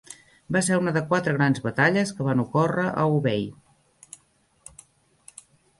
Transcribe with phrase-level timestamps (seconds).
[0.55, 3.47] Va ser una de quatre grans batalles que van ocórrer a Hubei.